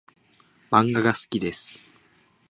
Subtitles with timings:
[0.71, 1.87] 漫画が好きです